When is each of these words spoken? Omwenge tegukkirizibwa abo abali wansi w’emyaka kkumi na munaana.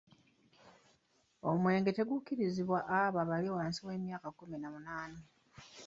Omwenge 1.49 1.89
tegukkirizibwa 1.97 2.79
abo 2.99 3.17
abali 3.23 3.49
wansi 3.55 3.79
w’emyaka 3.87 4.27
kkumi 4.31 4.57
na 4.59 4.69
munaana. 4.73 5.19